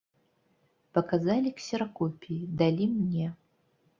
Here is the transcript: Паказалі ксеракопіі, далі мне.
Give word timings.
Паказалі 0.97 1.51
ксеракопіі, 1.59 2.49
далі 2.61 2.85
мне. 2.97 3.27